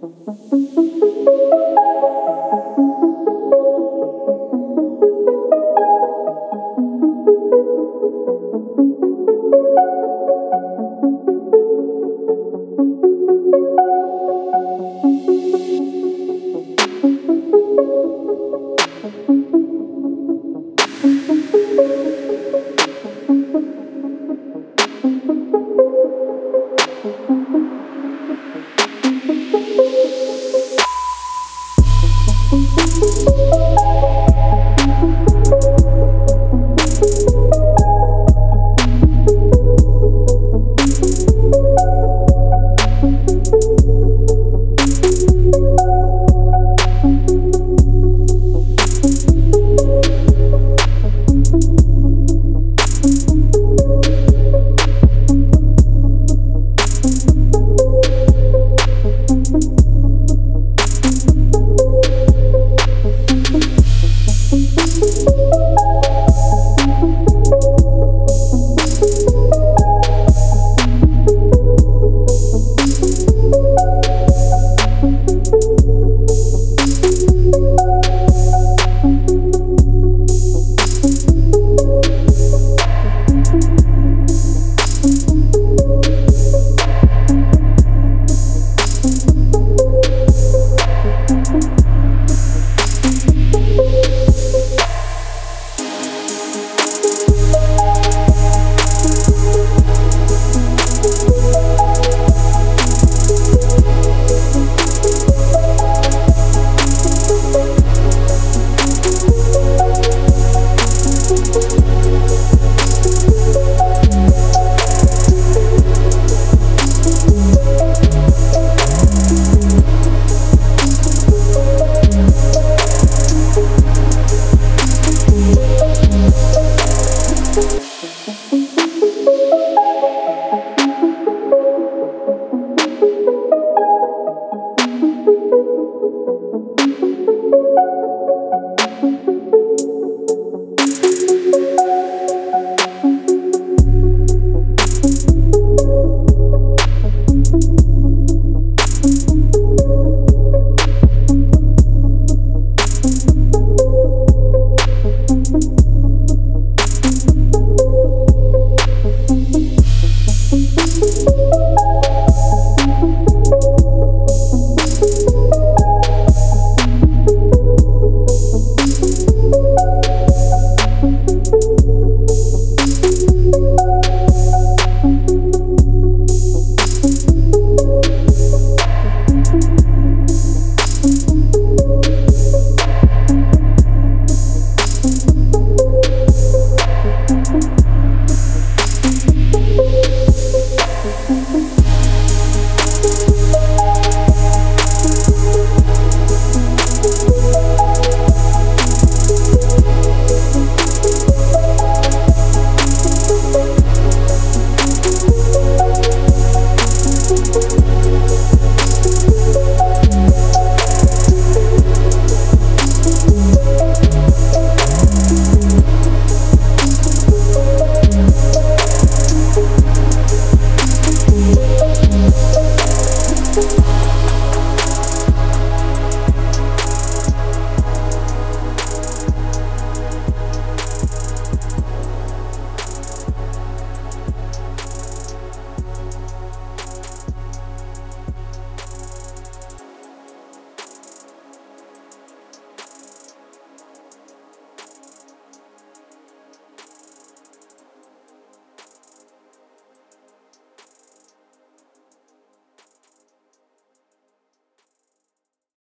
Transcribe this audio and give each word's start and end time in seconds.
Thank 0.00 0.95